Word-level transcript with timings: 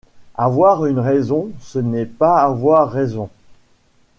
Avoir 0.33 0.87
une 0.87 0.97
raison, 0.97 1.51
ce 1.59 1.77
n’est 1.77 2.07
pas 2.07 2.37
avoir 2.39 2.89
raison. 2.89 3.29